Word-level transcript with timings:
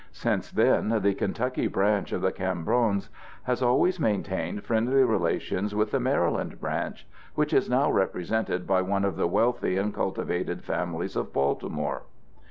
Since 0.13 0.49
then 0.49 0.89
the 0.89 1.13
Kentucky 1.13 1.67
branch 1.67 2.11
of 2.11 2.23
the 2.23 2.31
Cambrons 2.31 3.09
has 3.43 3.61
always 3.61 3.99
maintained 3.99 4.63
friendly 4.63 5.03
relations 5.03 5.75
with 5.75 5.91
the 5.91 5.99
Maryland 5.99 6.59
branch, 6.59 7.05
which 7.35 7.53
is 7.53 7.69
now 7.69 7.91
represented 7.91 8.65
by 8.65 8.81
one 8.81 9.05
of 9.05 9.15
the 9.15 9.27
wealthy 9.27 9.77
and 9.77 9.93
cultivated 9.93 10.63
families 10.63 11.15
of 11.15 11.31
Baltimore. 11.31 12.01